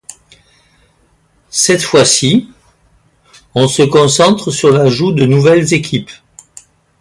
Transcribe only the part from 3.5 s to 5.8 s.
on se concentre sur l'ajout de nouvelles